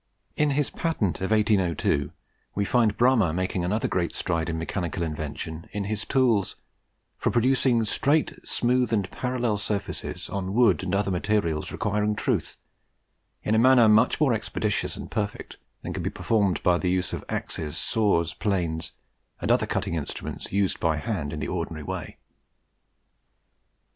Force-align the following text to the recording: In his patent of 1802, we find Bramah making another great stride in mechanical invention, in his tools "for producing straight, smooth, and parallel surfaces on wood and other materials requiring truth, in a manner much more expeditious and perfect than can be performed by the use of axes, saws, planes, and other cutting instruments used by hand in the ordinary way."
In 0.35 0.49
his 0.57 0.71
patent 0.71 1.21
of 1.21 1.29
1802, 1.29 2.11
we 2.55 2.65
find 2.65 2.97
Bramah 2.97 3.33
making 3.35 3.63
another 3.63 3.87
great 3.87 4.15
stride 4.15 4.49
in 4.49 4.57
mechanical 4.57 5.03
invention, 5.03 5.67
in 5.73 5.83
his 5.83 6.05
tools 6.05 6.55
"for 7.19 7.29
producing 7.29 7.85
straight, 7.85 8.33
smooth, 8.43 8.91
and 8.91 9.11
parallel 9.11 9.59
surfaces 9.59 10.27
on 10.27 10.55
wood 10.55 10.81
and 10.81 10.95
other 10.95 11.11
materials 11.11 11.71
requiring 11.71 12.15
truth, 12.15 12.57
in 13.43 13.53
a 13.53 13.59
manner 13.59 13.87
much 13.87 14.19
more 14.19 14.33
expeditious 14.33 14.97
and 14.97 15.11
perfect 15.11 15.57
than 15.83 15.93
can 15.93 16.01
be 16.01 16.09
performed 16.09 16.63
by 16.63 16.79
the 16.79 16.89
use 16.89 17.13
of 17.13 17.23
axes, 17.29 17.77
saws, 17.77 18.33
planes, 18.33 18.93
and 19.39 19.51
other 19.51 19.67
cutting 19.67 19.93
instruments 19.93 20.51
used 20.51 20.79
by 20.79 20.97
hand 20.97 21.31
in 21.31 21.39
the 21.39 21.47
ordinary 21.47 21.83
way." 21.83 22.17